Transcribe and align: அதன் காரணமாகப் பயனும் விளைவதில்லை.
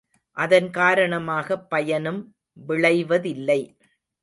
அதன் 0.37 0.69
காரணமாகப் 0.69 1.69
பயனும் 1.69 2.21
விளைவதில்லை. 2.67 3.61